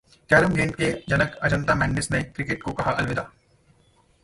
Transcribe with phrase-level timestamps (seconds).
[0.29, 3.29] carrom गेंद के जनक अजंता मेंडिस ने क्रिकेट को कहा अलविदा